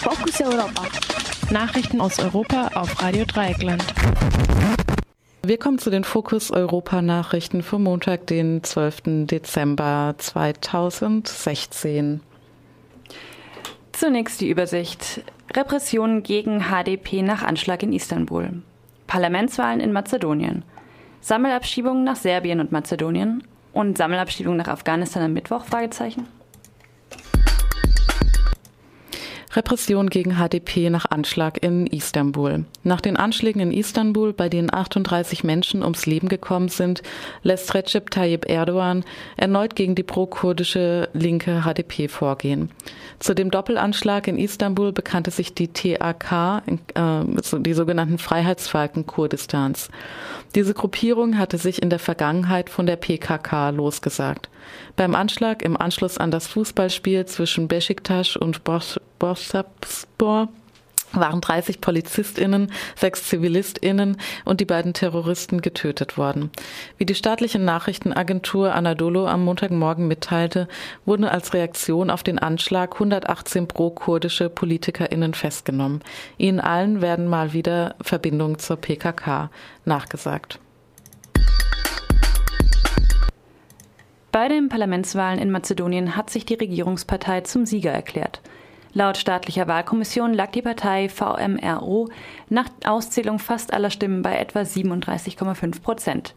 Fokus 0.00 0.40
Europa. 0.40 0.82
Nachrichten 1.50 2.00
aus 2.00 2.20
Europa 2.20 2.70
auf 2.74 3.02
Radio 3.02 3.24
Dreieckland. 3.24 3.84
Wir 5.42 5.58
kommen 5.58 5.78
zu 5.78 5.90
den 5.90 6.04
Fokus 6.04 6.52
Europa 6.52 7.02
Nachrichten 7.02 7.64
für 7.64 7.80
Montag, 7.80 8.28
den 8.28 8.62
12. 8.62 9.26
Dezember 9.26 10.14
2016. 10.16 12.20
Zunächst 13.90 14.40
die 14.40 14.48
Übersicht. 14.48 15.24
Repressionen 15.54 16.22
gegen 16.22 16.66
HDP 16.70 17.22
nach 17.22 17.42
Anschlag 17.42 17.82
in 17.82 17.92
Istanbul. 17.92 18.62
Parlamentswahlen 19.08 19.80
in 19.80 19.90
Mazedonien. 19.92 20.62
Sammelabschiebungen 21.20 22.04
nach 22.04 22.16
Serbien 22.16 22.60
und 22.60 22.70
Mazedonien 22.70 23.42
und 23.72 23.98
Sammelabschiebung 23.98 24.54
nach 24.56 24.68
Afghanistan 24.68 25.24
am 25.24 25.32
Mittwoch? 25.32 25.64
Fragezeichen. 25.64 26.37
Repression 29.54 30.10
gegen 30.10 30.36
HDP 30.36 30.90
nach 30.90 31.06
Anschlag 31.10 31.62
in 31.62 31.86
Istanbul. 31.86 32.64
Nach 32.82 33.00
den 33.00 33.16
Anschlägen 33.16 33.60
in 33.60 33.72
Istanbul, 33.72 34.32
bei 34.32 34.48
denen 34.48 34.72
38 34.72 35.44
Menschen 35.44 35.82
ums 35.82 36.06
Leben 36.06 36.28
gekommen 36.28 36.68
sind, 36.68 37.02
lässt 37.42 37.74
Recep 37.74 38.10
Tayyip 38.10 38.48
Erdogan 38.48 39.04
erneut 39.36 39.74
gegen 39.74 39.94
die 39.94 40.02
pro-kurdische 40.02 41.08
linke 41.12 41.62
HDP 41.62 42.08
vorgehen. 42.08 42.70
Zu 43.18 43.34
dem 43.34 43.50
Doppelanschlag 43.50 44.28
in 44.28 44.38
Istanbul 44.38 44.92
bekannte 44.92 45.30
sich 45.30 45.54
die 45.54 45.68
TAK, 45.68 46.62
äh, 46.94 47.60
die 47.60 47.74
sogenannten 47.74 48.18
Freiheitsfalken 48.18 49.06
Kurdistans. 49.06 49.88
Diese 50.54 50.74
Gruppierung 50.74 51.38
hatte 51.38 51.58
sich 51.58 51.82
in 51.82 51.90
der 51.90 51.98
Vergangenheit 51.98 52.70
von 52.70 52.86
der 52.86 52.96
PKK 52.96 53.70
losgesagt. 53.70 54.48
Beim 54.96 55.14
Anschlag 55.14 55.62
im 55.62 55.76
Anschluss 55.76 56.18
an 56.18 56.30
das 56.30 56.46
Fußballspiel 56.48 57.26
zwischen 57.26 57.68
Besiktas 57.68 58.36
und 58.36 58.64
Borsapspor 59.18 60.48
waren 61.12 61.40
30 61.40 61.80
PolizistInnen, 61.80 62.70
sechs 62.96 63.24
ZivilistInnen 63.28 64.18
und 64.44 64.60
die 64.60 64.64
beiden 64.64 64.92
Terroristen 64.92 65.60
getötet 65.60 66.18
worden. 66.18 66.50
Wie 66.96 67.06
die 67.06 67.14
staatliche 67.14 67.58
Nachrichtenagentur 67.58 68.74
Anadolu 68.74 69.26
am 69.26 69.44
Montagmorgen 69.44 70.06
mitteilte, 70.06 70.68
wurden 71.04 71.24
als 71.24 71.54
Reaktion 71.54 72.10
auf 72.10 72.22
den 72.22 72.38
Anschlag 72.38 72.94
118 72.94 73.68
pro-kurdische 73.68 74.48
PolitikerInnen 74.50 75.34
festgenommen. 75.34 76.02
Ihnen 76.36 76.60
allen 76.60 77.00
werden 77.00 77.26
mal 77.26 77.52
wieder 77.52 77.94
Verbindungen 78.02 78.58
zur 78.58 78.76
PKK 78.76 79.50
nachgesagt. 79.84 80.60
Bei 84.30 84.46
den 84.48 84.68
Parlamentswahlen 84.68 85.40
in 85.40 85.50
Mazedonien 85.50 86.14
hat 86.14 86.30
sich 86.30 86.44
die 86.44 86.54
Regierungspartei 86.54 87.40
zum 87.40 87.64
Sieger 87.64 87.90
erklärt. 87.90 88.40
Laut 88.98 89.16
staatlicher 89.16 89.68
Wahlkommission 89.68 90.34
lag 90.34 90.50
die 90.50 90.60
Partei 90.60 91.08
VMRO 91.08 92.08
nach 92.48 92.68
Auszählung 92.84 93.38
fast 93.38 93.72
aller 93.72 93.90
Stimmen 93.90 94.22
bei 94.22 94.36
etwa 94.36 94.62
37,5 94.62 95.82
Prozent. 95.82 96.34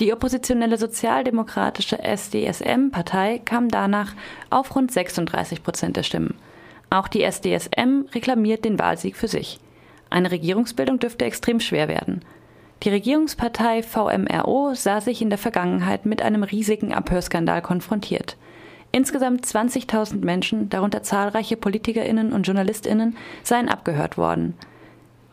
Die 0.00 0.12
oppositionelle 0.12 0.78
sozialdemokratische 0.78 2.02
SDSM-Partei 2.02 3.40
kam 3.44 3.68
danach 3.68 4.14
auf 4.50 4.74
rund 4.74 4.90
36 4.90 5.62
Prozent 5.62 5.96
der 5.96 6.02
Stimmen. 6.02 6.34
Auch 6.90 7.06
die 7.06 7.22
SDSM 7.22 8.06
reklamiert 8.12 8.64
den 8.64 8.80
Wahlsieg 8.80 9.16
für 9.16 9.28
sich. 9.28 9.60
Eine 10.10 10.32
Regierungsbildung 10.32 10.98
dürfte 10.98 11.24
extrem 11.24 11.60
schwer 11.60 11.86
werden. 11.86 12.24
Die 12.82 12.88
Regierungspartei 12.88 13.84
VMRO 13.84 14.74
sah 14.74 15.00
sich 15.00 15.22
in 15.22 15.30
der 15.30 15.38
Vergangenheit 15.38 16.04
mit 16.04 16.20
einem 16.20 16.42
riesigen 16.42 16.92
Abhörskandal 16.92 17.62
konfrontiert. 17.62 18.36
Insgesamt 18.94 19.46
20.000 19.46 20.22
Menschen, 20.22 20.68
darunter 20.68 21.02
zahlreiche 21.02 21.56
Politikerinnen 21.56 22.34
und 22.34 22.46
Journalistinnen, 22.46 23.16
seien 23.42 23.70
abgehört 23.70 24.18
worden. 24.18 24.54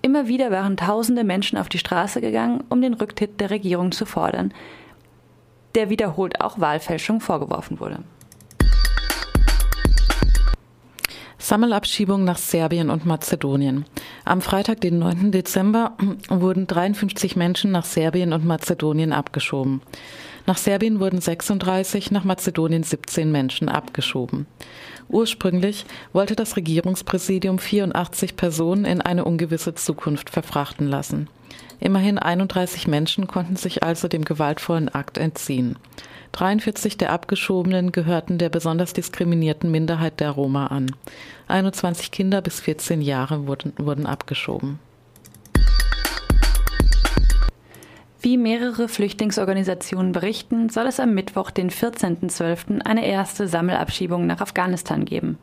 Immer 0.00 0.26
wieder 0.26 0.50
waren 0.50 0.78
tausende 0.78 1.22
Menschen 1.22 1.58
auf 1.58 1.68
die 1.68 1.78
Straße 1.78 2.22
gegangen, 2.22 2.64
um 2.70 2.80
den 2.80 2.94
Rücktritt 2.94 3.40
der 3.40 3.50
Regierung 3.50 3.92
zu 3.92 4.06
fordern, 4.06 4.54
der 5.74 5.90
wiederholt 5.90 6.40
auch 6.40 6.58
Wahlfälschung 6.58 7.20
vorgeworfen 7.20 7.78
wurde. 7.78 7.98
Sammelabschiebung 11.38 12.24
nach 12.24 12.38
Serbien 12.38 12.88
und 12.88 13.04
Mazedonien. 13.04 13.84
Am 14.24 14.40
Freitag, 14.40 14.80
den 14.80 14.98
9. 14.98 15.32
Dezember, 15.32 15.96
wurden 16.28 16.66
53 16.66 17.36
Menschen 17.36 17.72
nach 17.72 17.84
Serbien 17.84 18.32
und 18.32 18.46
Mazedonien 18.46 19.12
abgeschoben. 19.12 19.82
Nach 20.46 20.56
Serbien 20.56 20.98
wurden 20.98 21.20
36, 21.20 22.10
nach 22.10 22.24
Mazedonien 22.24 22.82
17 22.82 23.30
Menschen 23.30 23.68
abgeschoben. 23.68 24.46
Ursprünglich 25.08 25.84
wollte 26.12 26.34
das 26.34 26.56
Regierungspräsidium 26.56 27.58
84 27.58 28.36
Personen 28.36 28.84
in 28.84 29.00
eine 29.00 29.24
ungewisse 29.24 29.74
Zukunft 29.74 30.30
verfrachten 30.30 30.88
lassen. 30.88 31.28
Immerhin 31.80 32.18
31 32.18 32.86
Menschen 32.86 33.26
konnten 33.26 33.56
sich 33.56 33.82
also 33.82 34.08
dem 34.08 34.24
gewaltvollen 34.24 34.88
Akt 34.88 35.18
entziehen. 35.18 35.76
43 36.32 36.96
der 36.96 37.10
Abgeschobenen 37.10 37.92
gehörten 37.92 38.38
der 38.38 38.48
besonders 38.48 38.92
diskriminierten 38.94 39.70
Minderheit 39.70 40.18
der 40.20 40.30
Roma 40.30 40.68
an. 40.68 40.94
21 41.48 42.10
Kinder 42.10 42.40
bis 42.40 42.60
14 42.60 43.02
Jahre 43.02 43.46
wurden, 43.46 43.74
wurden 43.76 44.06
abgeschoben. 44.06 44.78
Wie 48.24 48.36
mehrere 48.36 48.86
Flüchtlingsorganisationen 48.86 50.12
berichten, 50.12 50.68
soll 50.68 50.86
es 50.86 51.00
am 51.00 51.12
Mittwoch, 51.12 51.50
den 51.50 51.70
14.12., 51.70 52.82
eine 52.82 53.04
erste 53.04 53.48
Sammelabschiebung 53.48 54.28
nach 54.28 54.40
Afghanistan 54.40 55.04
geben. 55.04 55.38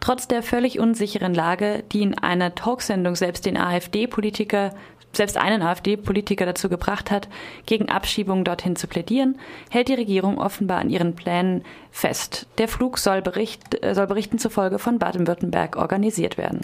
Trotz 0.00 0.28
der 0.28 0.42
völlig 0.42 0.78
unsicheren 0.78 1.32
Lage, 1.32 1.84
die 1.90 2.02
in 2.02 2.18
einer 2.18 2.54
Talksendung 2.54 3.16
selbst 3.16 3.46
den 3.46 3.56
AfD-Politiker 3.56 4.74
selbst 5.10 5.38
einen 5.38 5.62
AfD-Politiker 5.62 6.44
dazu 6.44 6.68
gebracht 6.68 7.10
hat, 7.10 7.28
gegen 7.64 7.88
Abschiebungen 7.88 8.44
dorthin 8.44 8.76
zu 8.76 8.86
plädieren, 8.88 9.38
hält 9.70 9.88
die 9.88 9.94
Regierung 9.94 10.38
offenbar 10.38 10.80
an 10.80 10.90
ihren 10.90 11.16
Plänen 11.16 11.64
fest. 11.90 12.46
Der 12.58 12.68
Flug 12.68 12.98
soll, 12.98 13.22
Bericht, 13.22 13.82
äh, 13.82 13.94
soll 13.94 14.06
Berichten 14.06 14.38
zufolge 14.38 14.78
von 14.78 14.98
Baden-Württemberg 14.98 15.76
organisiert 15.76 16.36
werden. 16.36 16.60